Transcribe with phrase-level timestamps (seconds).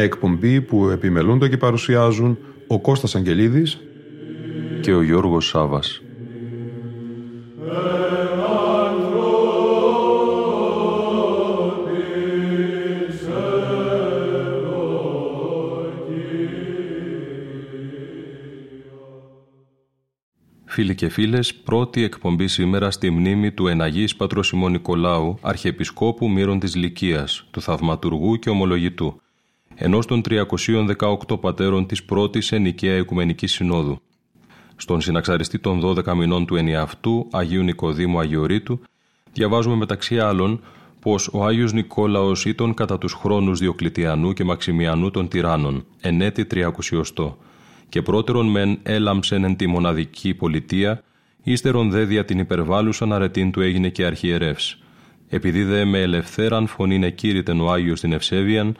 [0.00, 3.78] Μια εκπομπή που επιμελούνται και παρουσιάζουν ο Κώστας Αγγελίδης
[4.80, 6.02] και ο Γιώργος Σάβας.
[20.64, 26.74] Φίλοι και φίλες, πρώτη εκπομπή σήμερα στη μνήμη του εναγής πατροσιμού Νικολάου, Αρχιεπισκόπου Μύρων της
[26.76, 29.19] Λυκίας, του Θαυματουργού και Ομολογητού,
[29.82, 34.00] ενός των 318 πατέρων της πρώτης ενοικαία Οικουμενικής Συνόδου.
[34.76, 38.80] Στον συναξαριστή των 12 μηνών του ενιαυτού Αγίου Νικοδήμου Αγιορείτου,
[39.32, 40.60] διαβάζουμε μεταξύ άλλων
[41.00, 47.34] πως ο Άγιος Νικόλαος ήταν κατά τους χρόνους Διοκλητιανού και Μαξιμιανού των τυράννων, ενέτη 300
[47.88, 51.02] και πρώτερον μεν έλαμψεν εν τη μοναδική πολιτεία,
[51.42, 54.78] ύστερον δε δια την υπερβάλλουσαν αρετήν του έγινε και αρχιερεύς.
[55.28, 58.76] Επειδή δε με ελευθέραν φωνήν εκήρυτεν ο Άγιος την Ευσέβιαν,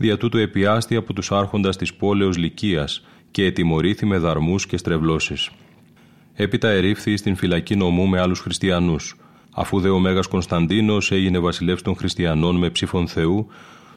[0.00, 5.50] δια τούτο επιάστη από τους άρχοντας της πόλεως Λυκίας και ετιμωρήθη με δαρμούς και στρεβλώσεις.
[6.34, 9.16] Έπειτα ερήφθη στην φυλακή νομού με άλλους χριστιανούς.
[9.54, 13.46] Αφού δε ο Μέγας Κωνσταντίνος έγινε βασιλεύς των χριστιανών με ψήφων Θεού,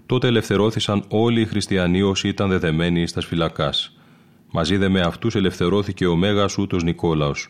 [0.06, 3.98] τότε ελευθερώθησαν όλοι οι χριστιανοί όσοι ήταν δεδεμένοι στα φυλακάς.
[4.52, 7.50] Μαζί δε με αυτούς ελευθερώθηκε ο Μέγας ούτως Νικόλαος.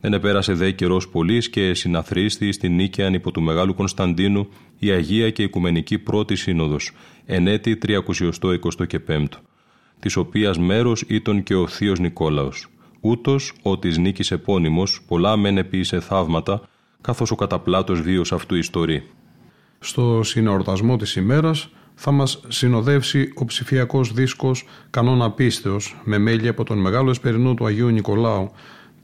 [0.00, 5.30] Δεν επέρασε δε καιρός πολύ και συναθρίστη στην νίκαιαν υπό του Μεγάλου Κωνσταντίνου η Αγία
[5.30, 6.92] και Οικουμενική Πρώτη Σύνοδος,
[7.26, 9.24] εν έτη 325 και 5,
[10.00, 12.68] της οποίας μέρος ήταν και ο Θείος Νικόλαος.
[13.00, 16.68] Ούτως ο της νίκης επώνυμος, πολλά μεν επίησε θαύματα,
[17.00, 19.02] καθώς ο καταπλάτος βίος αυτού ιστορεί.
[19.78, 26.64] Στο συνεορτασμό της ημέρας θα μας συνοδεύσει ο ψηφιακός δίσκος «Κανόνα Πίστεως» με μέλη από
[26.64, 28.52] τον Μεγάλο Εσπερινό του Αγίου Νικολάου,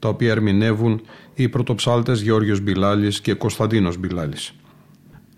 [0.03, 1.01] τα οποία ερμηνεύουν
[1.33, 4.53] οι πρωτοψάλτες Γεώργιος Μπιλάλης και Κωνσταντίνος Μπιλάλης.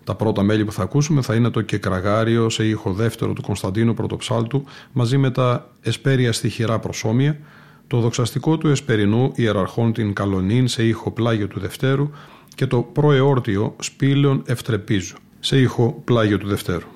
[0.04, 3.94] Τα πρώτα μέλη που θα ακούσουμε θα είναι το «Κεκραγάριο» σε ήχο δεύτερο του Κωνσταντίνου
[3.94, 7.38] Πρωτοψάλτου μαζί με τα «Εσπέρια στοιχειρά προσώμια»,
[7.86, 12.10] το δοξαστικό του Εσπερινού Ιεραρχών την Καλονίν σε ήχο πλάγιο του Δευτέρου
[12.54, 16.86] και το προεόρτιο Σπήλαιον Ευτρεπίζου σε ήχο πλάγιο του Δευτέρου.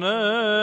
[0.00, 0.57] και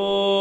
[0.00, 0.39] Lord.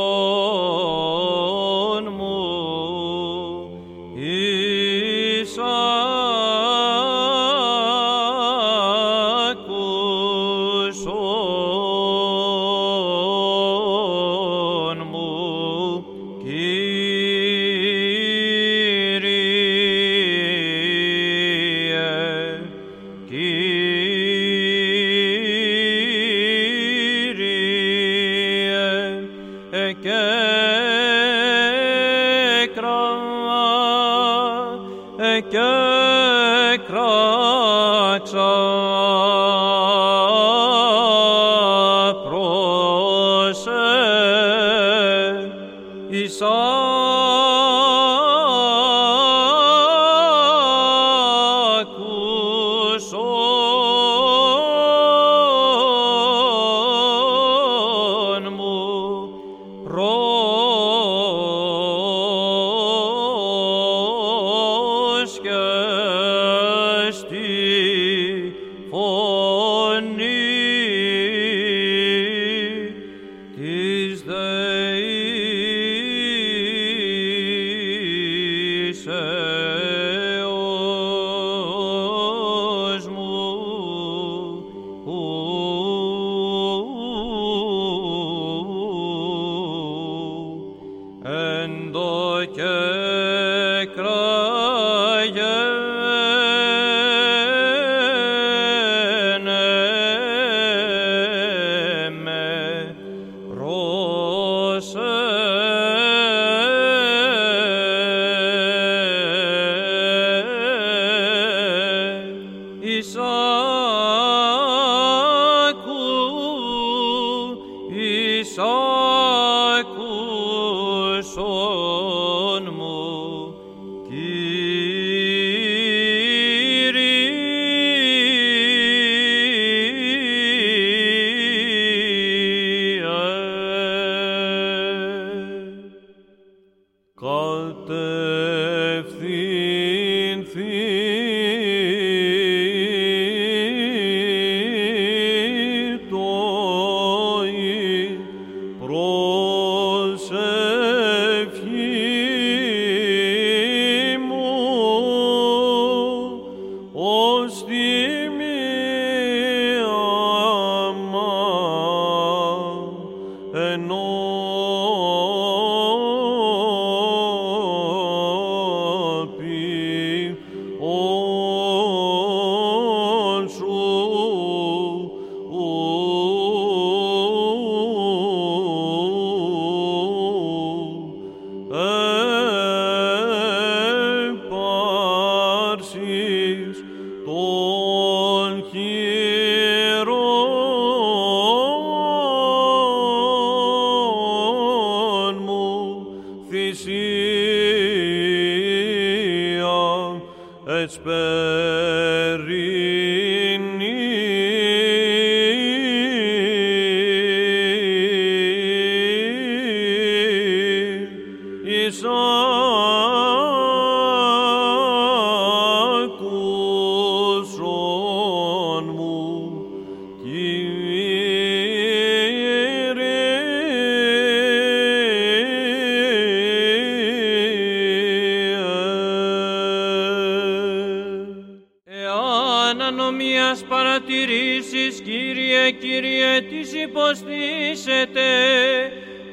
[235.99, 238.29] Κύριε, Κύριε, τις υποστήσετε,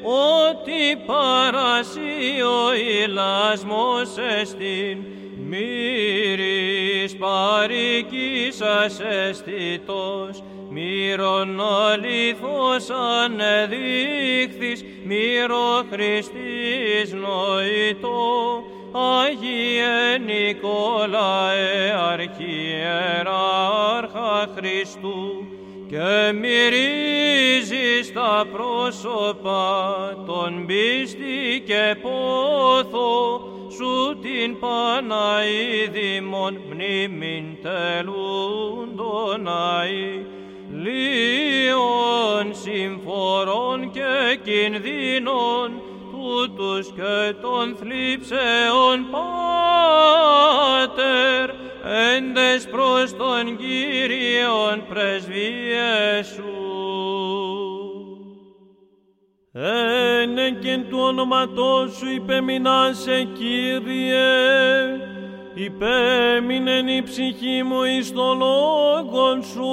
[0.02, 2.74] ότι παρασύ ο
[3.04, 4.08] ηλασμός
[4.40, 4.98] εστιν,
[5.48, 12.90] μύρης παρικήσας αισθητός, μύρον αλήθως
[13.24, 21.92] ανεδείχθης, μύρο Χριστής νοητό, Άγιε Νικόλαε
[26.40, 29.64] μυρίζεις τα πρόσωπα
[30.26, 40.26] των πίστη και πόθο σου την Παναίδημον μνήμην τελούντον αη
[40.72, 49.06] λίων συμφορών και κινδύνων τούτους και των θλίψεων
[50.70, 51.50] Πάτερ,
[52.16, 55.55] έντες προς τον Κύριον πρεσβείες
[56.34, 56.66] σου.
[59.52, 64.26] Ένε και του όνοματός σου υπεμεινάσε Κύριε,
[65.54, 69.66] υπέμεινεν η ψυχή μου εις το λόγον σου,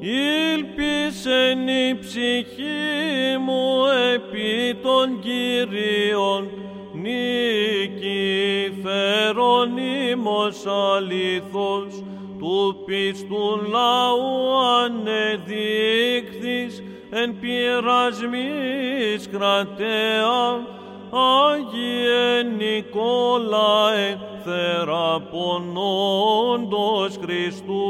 [0.00, 6.67] Ήλπισεν η ψυχή μου επί των Κυρίων,
[7.08, 10.58] νίκη φερονίμος
[10.94, 11.90] αλήθως,
[12.38, 14.36] του πιστού λαού
[14.84, 16.72] ανεδείχθης,
[17.10, 20.66] εν πειρασμής κρατέα,
[21.10, 27.88] Άγιε Νικόλαε, θεραπονόντος Χριστού,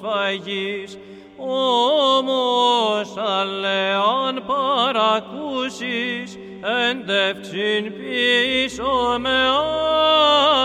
[0.03, 0.99] φαγής,
[2.17, 6.39] όμως αλεάν παρακούσεις,
[6.91, 9.39] εντεύξην πίσω με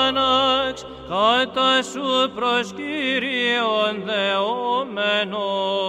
[0.08, 5.82] άναξ, κατά σου προς Κύριον δεόμενος.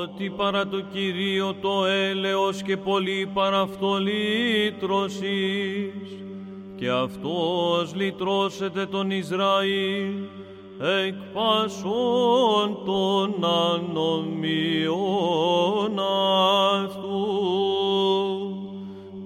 [0.00, 5.22] Ότι παρά το Κυρίο το έλεος και πολύ παρά αυτό λύτρωσης,
[6.76, 10.12] και αυτός λυτρώσετε τον Ισραήλ,
[10.82, 14.78] εκ πασών των ανομιών
[16.78, 17.22] αυτού.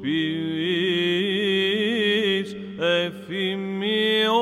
[0.00, 1.36] Ποιείς
[2.78, 4.36] εφημίων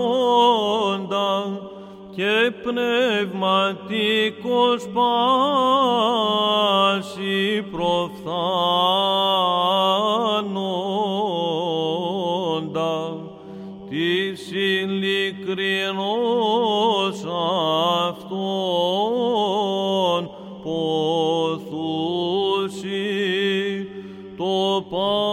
[2.15, 4.87] και πνευματικός
[6.97, 8.45] πάσης προφθάνοντα
[13.89, 16.05] της ειλικρινός
[18.09, 18.31] αυτόν
[20.63, 21.77] ποθούσι
[24.37, 25.26] το πάντων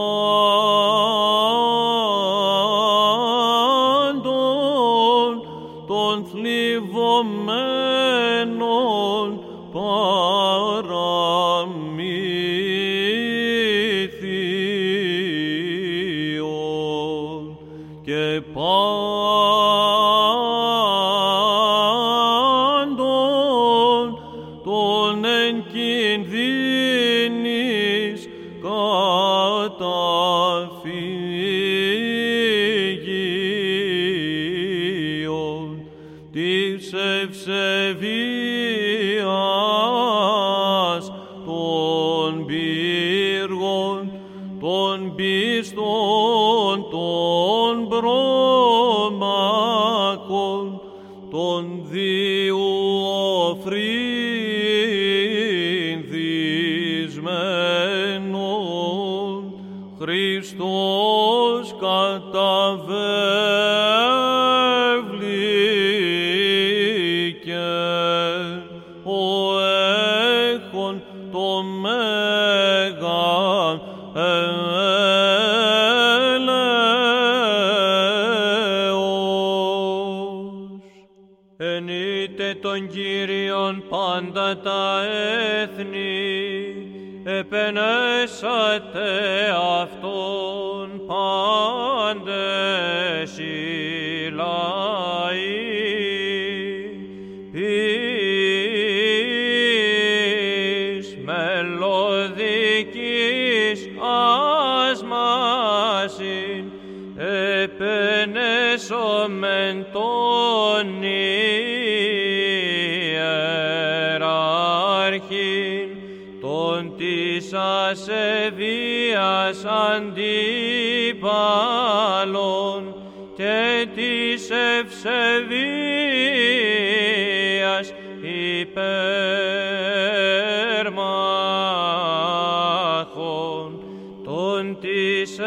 [134.44, 135.40] und της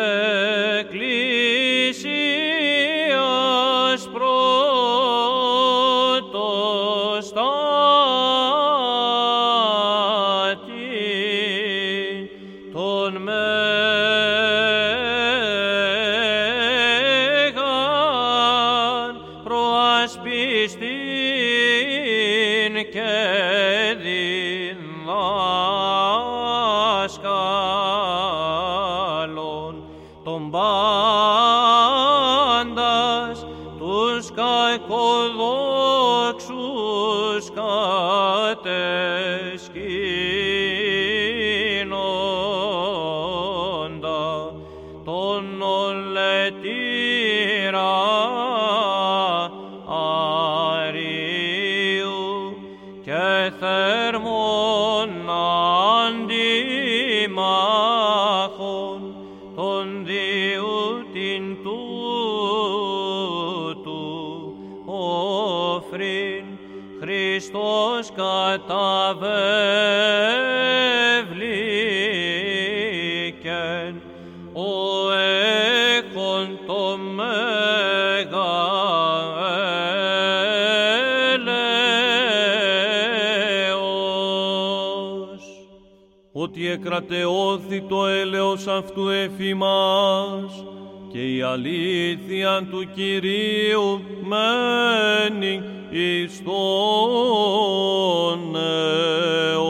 [87.08, 90.66] τεώθη το έλεος αυτού εφημάς
[91.12, 99.68] και η αλήθεια του Κυρίου μένει εις τον αιώνας.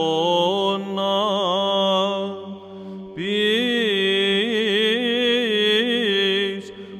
[3.14, 3.92] Πείς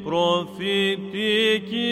[0.05, 1.88] προφητική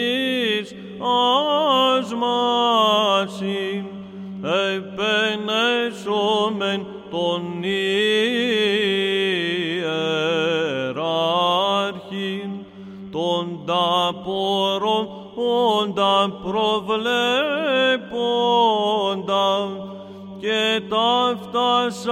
[21.87, 22.05] us.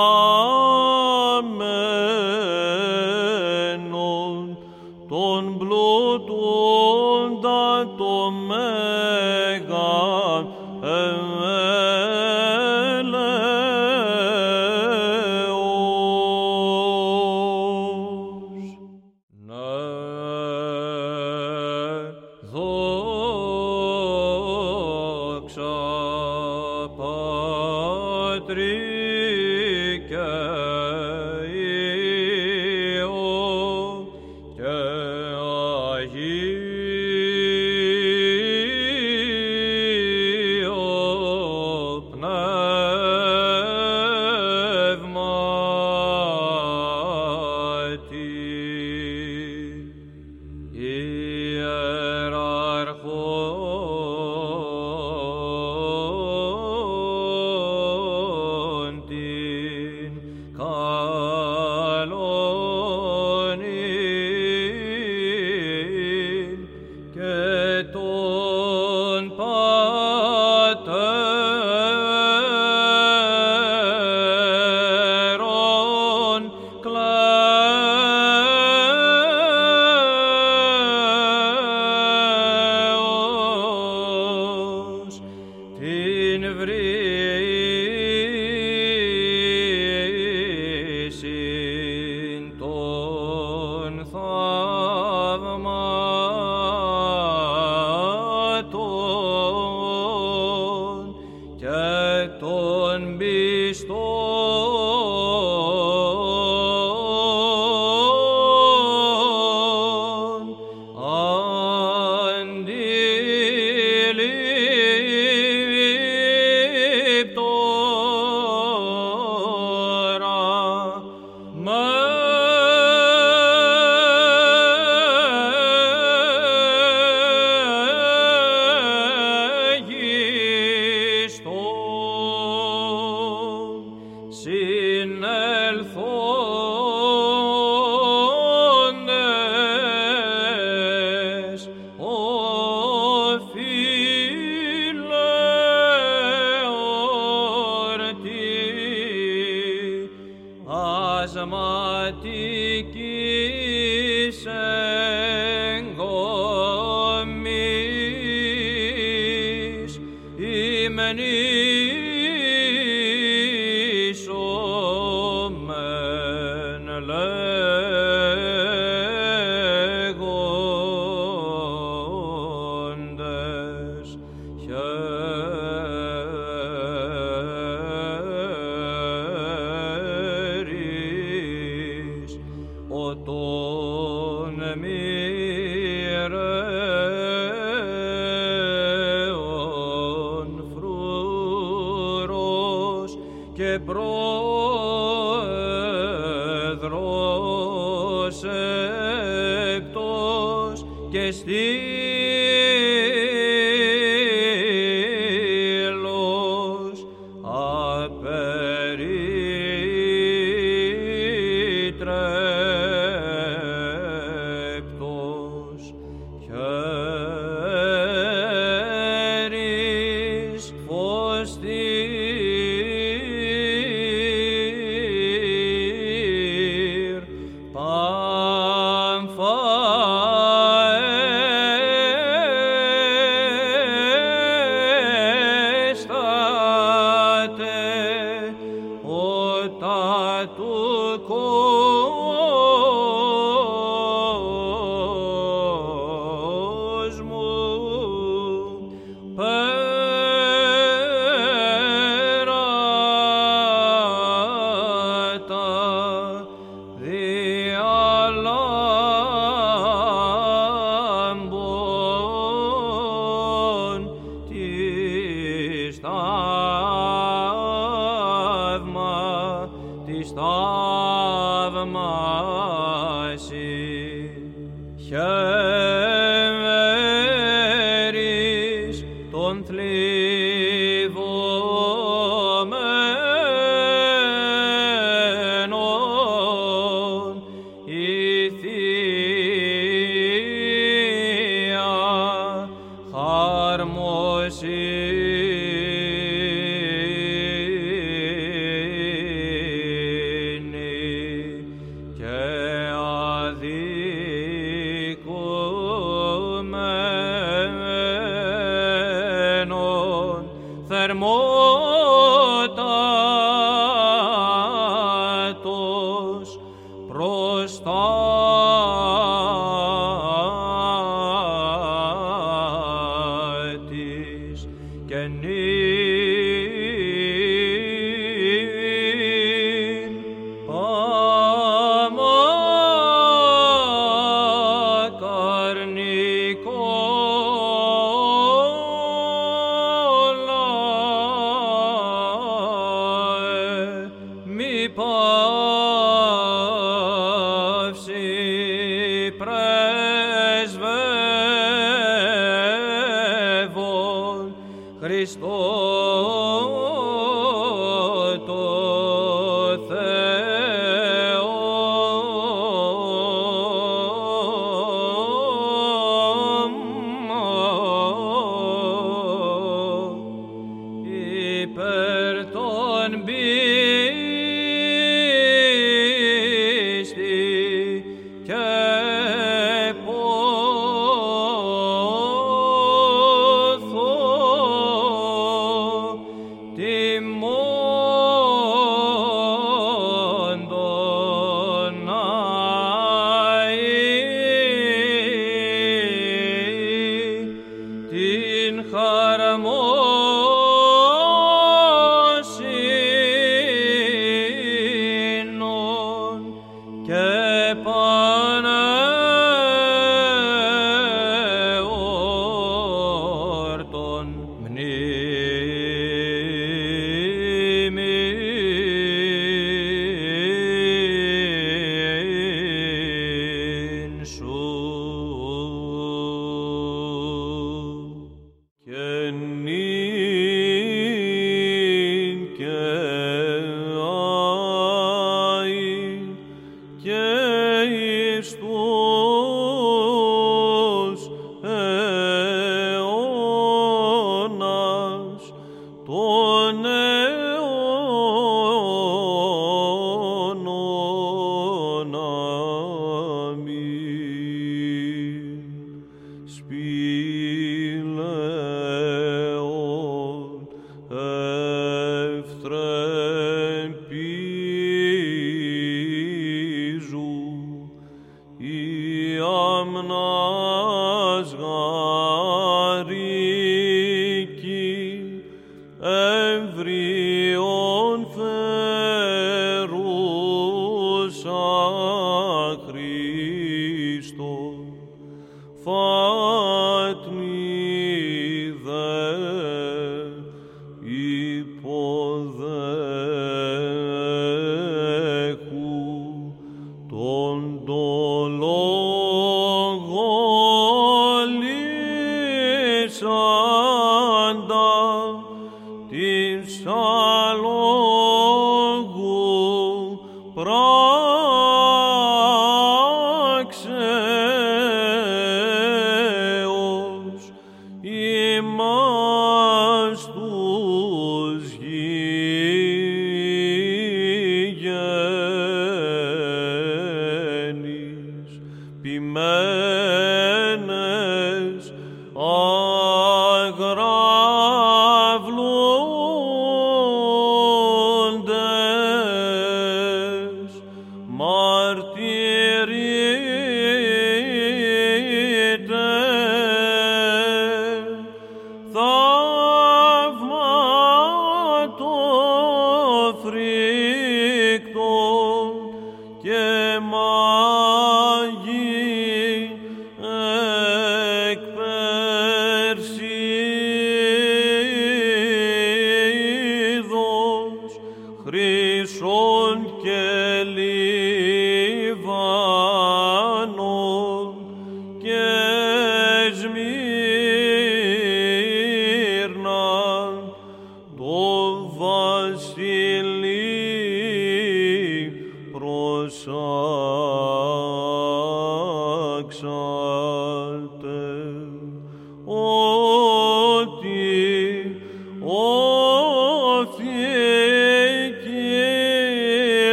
[0.00, 1.60] Amen.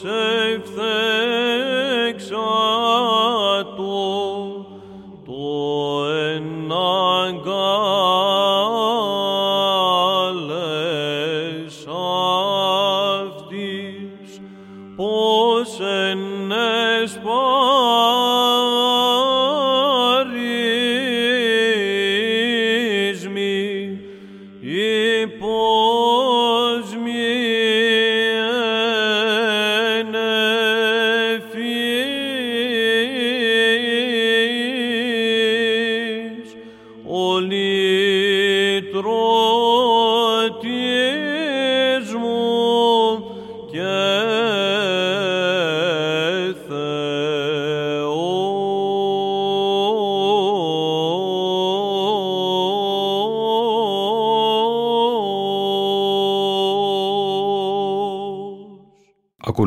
[0.00, 1.45] save them.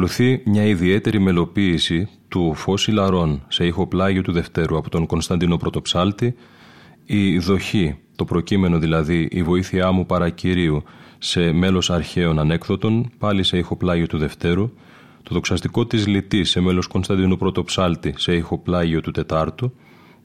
[0.10, 5.58] Ακολουθεί μια ιδιαίτερη μελοποίηση του Φώση Λαρών σε ήχο πλάγιο του Δευτέρου από τον Κωνσταντίνο
[5.58, 6.36] Πρωτοψάλτη,
[7.06, 10.84] η δοχή, το προκείμενο δηλαδή η βοήθειά μου παρακυρίου
[11.18, 14.70] σε μέλος αρχαίων ανέκδοτων, πάλι σε ήχο πλάγιο του Δευτέρου,
[15.24, 19.74] το δοξαστικό της Λυτής σε μέλος Κωνσταντίνου Πρωτοψάλτη σε ήχο πλάγιο του Τετάρτου,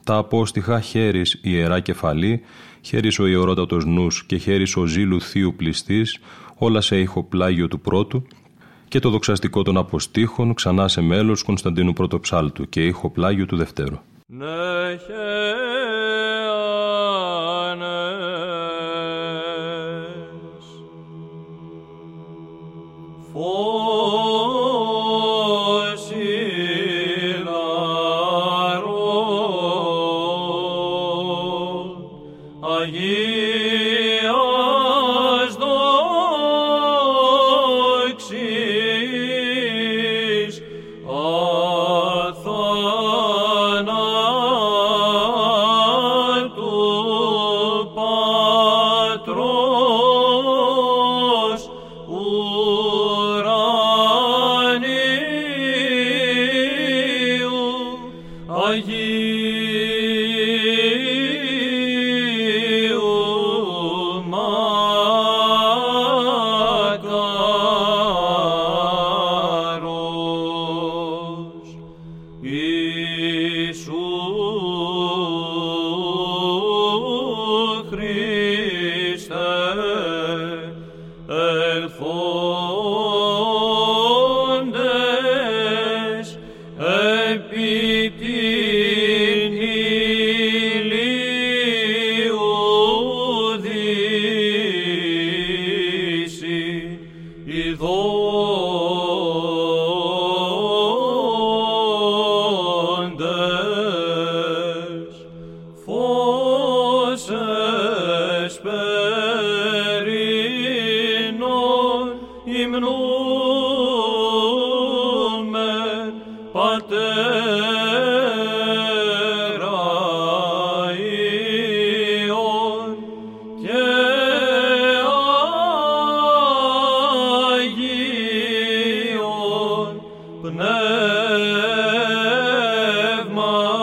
[0.03, 2.41] τα απόστιχα χέρις ιερά κεφαλή,
[2.81, 6.19] χέρις ο ιερότατος νους και χέρις ο ζήλου θείου πληστής,
[6.55, 8.27] όλα σε ήχο πλάγιο του πρώτου,
[8.87, 13.97] και το δοξαστικό των αποστήχων ξανά σε μέλος Κωνσταντίνου Πρωτοψάλτου και ήχο πλάγιο του Δευτέρου.
[14.27, 15.65] Νεχέανες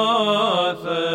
[0.02, 1.11] Father.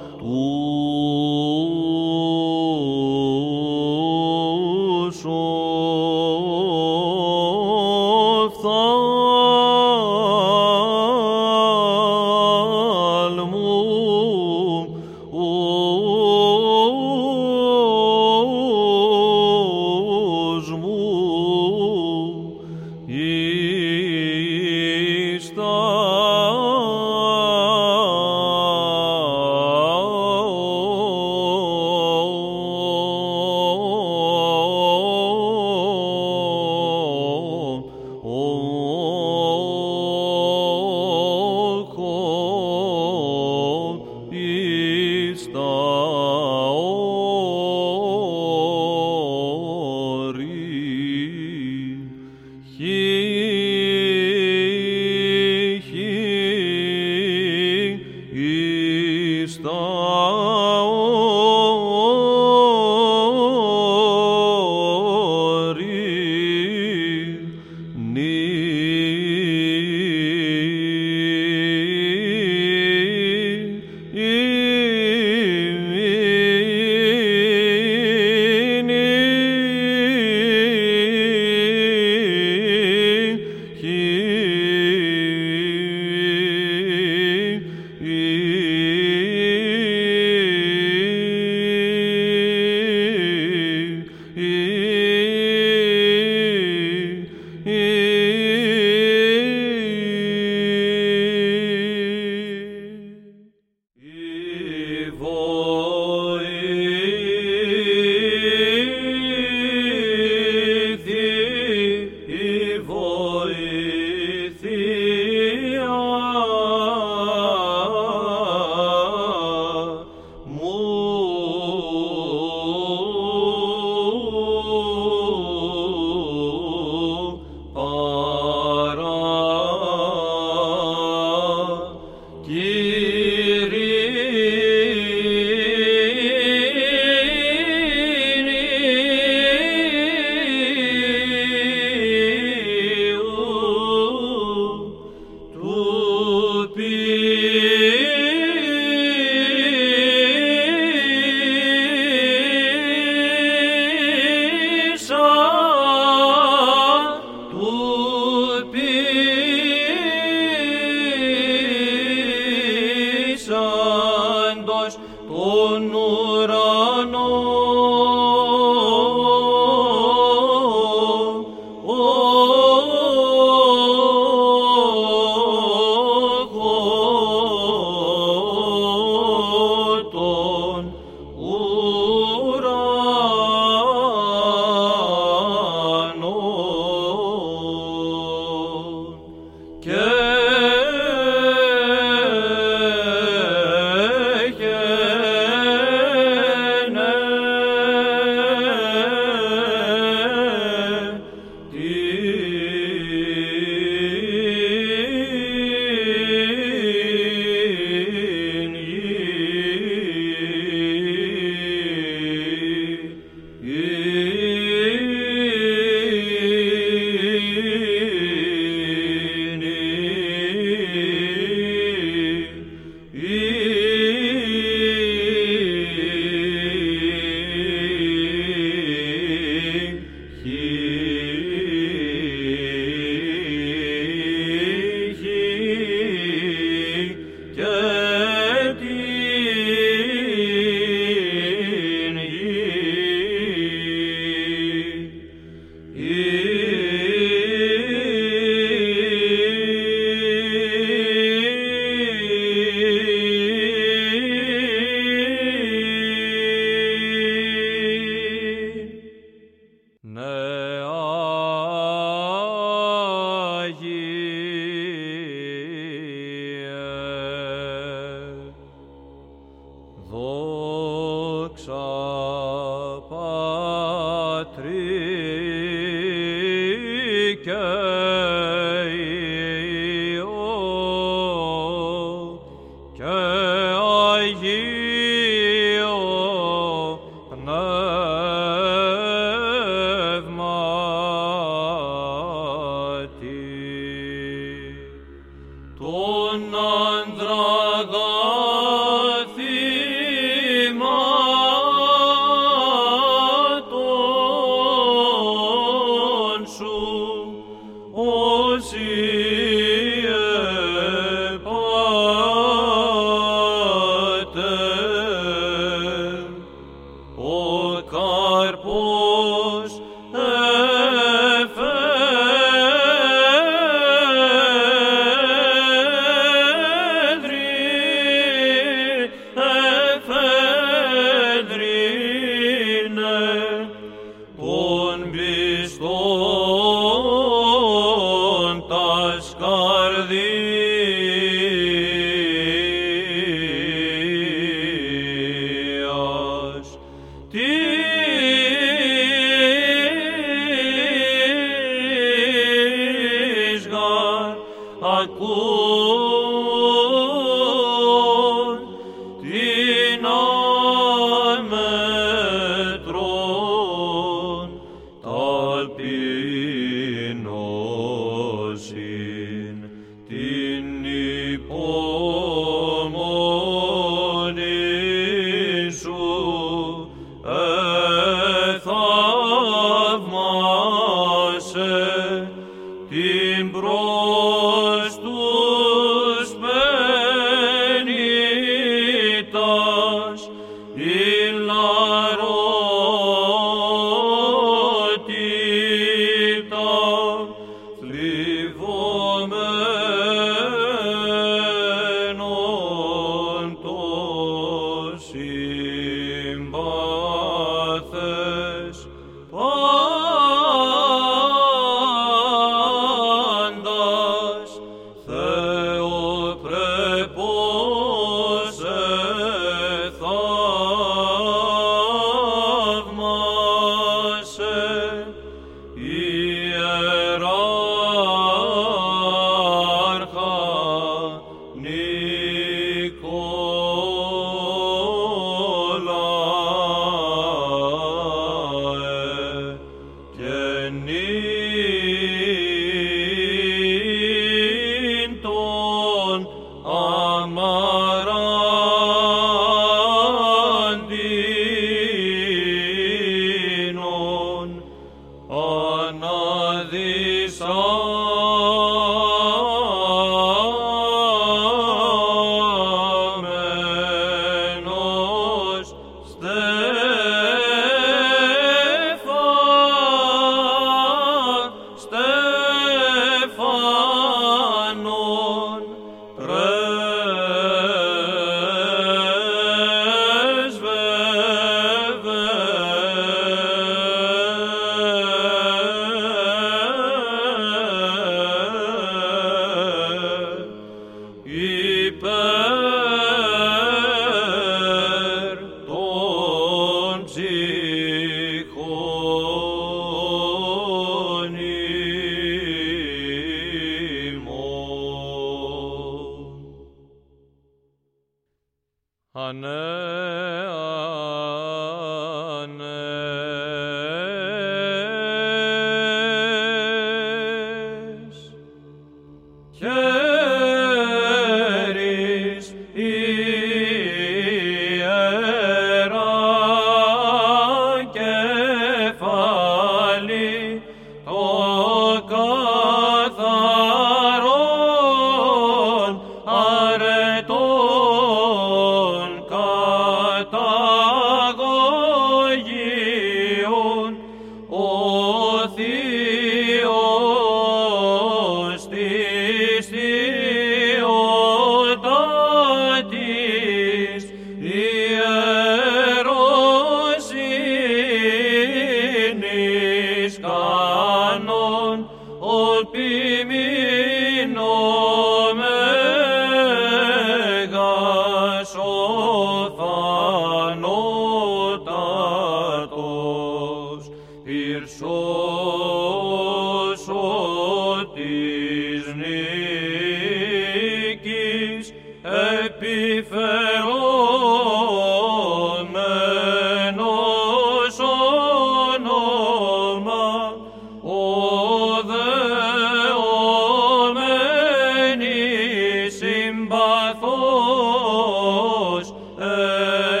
[599.51, 600.00] Amém.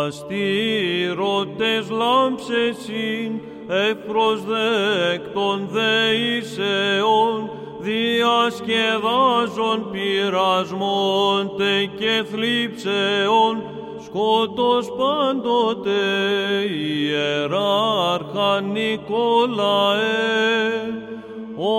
[0.06, 7.50] Αστήρωτες λάμψες ειν, ευπροσδέκτων δεησεών,
[7.80, 13.64] διασκεδάζων πειρασμών τε και θλίψεων,
[14.14, 16.02] σκότος πάντοτε
[17.00, 20.02] Ιεράρχα Νικόλαε.
[21.58, 21.76] Ο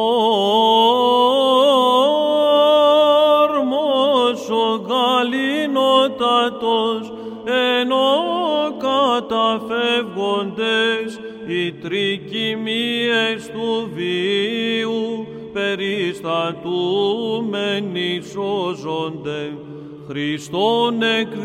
[3.42, 7.12] όρμος ο γαληνότατος
[7.44, 8.22] ενώ
[8.78, 19.52] καταφεύγοντες οι τρικυμίες του βίου περιστατούμενοι σώζονται.
[20.08, 21.44] Χριστόν εκδισόπιν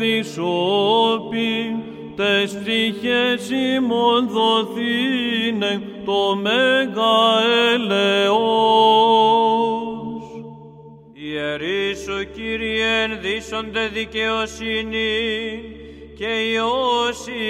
[2.16, 7.42] τες ψυχές ημών δοθήνε το μέγα
[7.72, 9.00] ελεός.
[11.12, 15.62] Ιεροί σου Κύριε ενδύσονται δικαιοσύνη
[16.14, 16.56] και οι
[17.06, 17.42] όσοι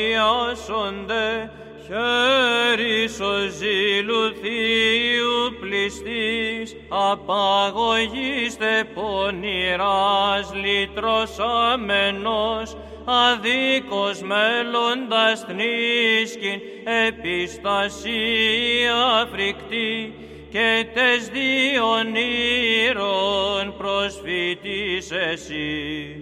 [1.86, 3.16] χέρις
[3.57, 6.76] ζήλου θείου πληστής
[7.11, 16.61] απαγωγήστε πονηράς λυτρωσαμένος αδίκως μέλλοντας θνίσκην
[17.07, 20.13] επιστασία φρικτή
[20.51, 22.03] και τες διονύρων
[23.77, 26.17] προσφύτης εσύ.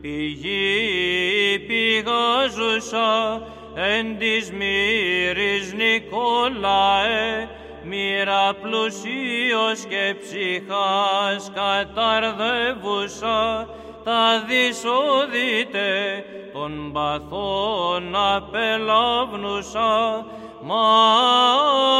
[0.00, 3.42] Πηγή πηγάζουσα
[3.74, 7.48] εν της μύρης Νικόλαε,
[7.88, 13.68] μοίρα πλουσίος και ψυχάς καταρδεύουσα,
[14.04, 20.26] τα δυσοδείτε των παθών απελάβνουσα,
[20.62, 21.94] μάχερα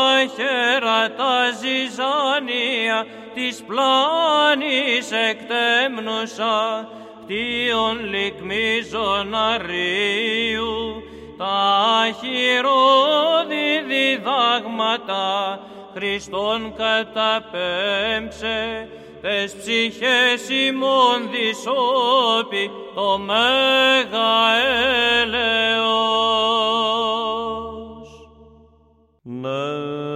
[1.16, 6.88] τα ζυζάνια της πλάνης εκτέμνουσα,
[7.22, 11.02] κτίον λυκμίζων αρίου,
[11.36, 15.60] τα χειρόδη διδάγματα
[15.98, 18.58] Χριστόν καταπέμψε,
[19.20, 24.56] τες ψυχές ημών δυσόπι το μέγα
[25.22, 25.56] έλεος.
[29.22, 30.15] Ναι,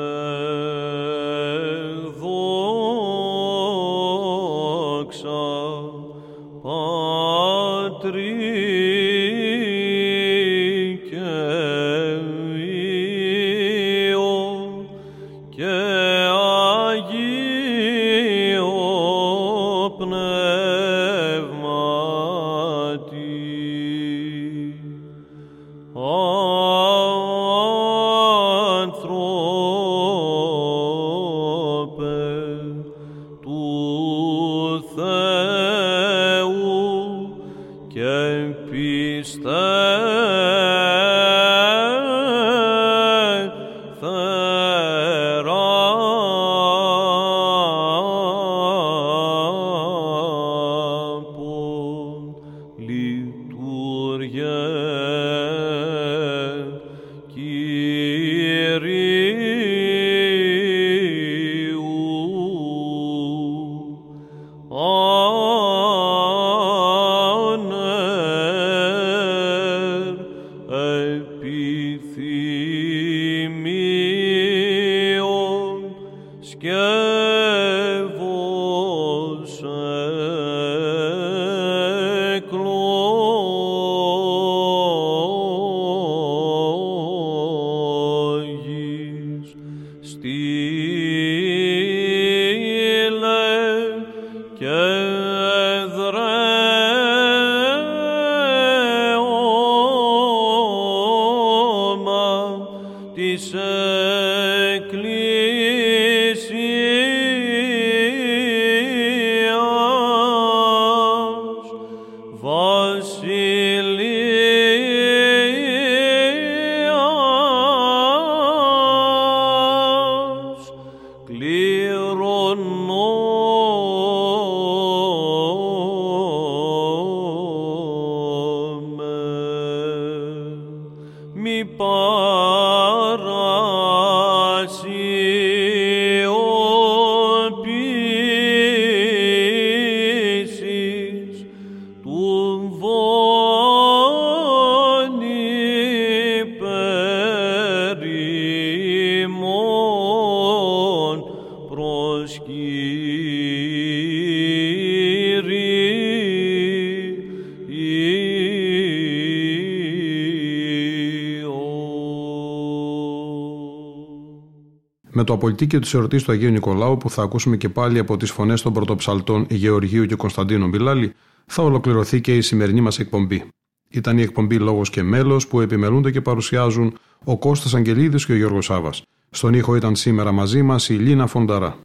[165.13, 168.31] Με το απολυτίκιο της εορτή του Αγίου Νικολάου, που θα ακούσουμε και πάλι από τις
[168.31, 171.13] φωνές των πρωτοψαλτών Γεωργίου και Κωνσταντίνου Μπιλάλη,
[171.47, 173.45] θα ολοκληρωθεί και η σημερινή μας εκπομπή.
[173.89, 178.37] Ήταν η εκπομπή Λόγος και Μέλος που επιμελούνται και παρουσιάζουν ο Κώστας Αγγελίδης και ο
[178.37, 179.03] Γιώργος Σάβας.
[179.31, 181.77] Στον ήχο ήταν σήμερα μαζί μας η Λίνα Φονταρά.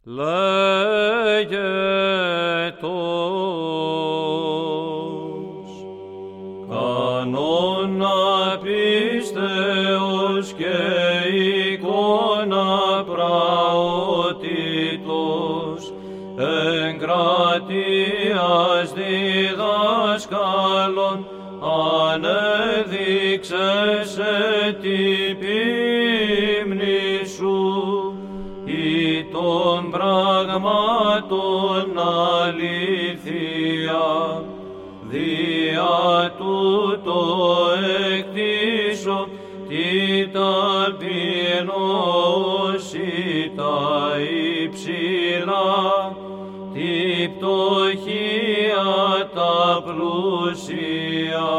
[7.26, 10.76] κανόνα πίστεως και
[22.16, 24.34] ανέδειξε σε
[24.80, 27.58] την πίμνη σου
[28.64, 30.78] ή των πραγμάτων
[32.42, 34.04] αλήθεια.
[35.08, 37.20] Δια τούτο
[38.16, 39.28] εκτίσω
[39.68, 39.86] τι
[40.28, 41.02] ταπεινώση
[43.56, 44.16] τα
[44.62, 46.16] υψηλά.
[46.72, 48.88] Τη πτωχία
[49.34, 51.50] τα πλούσια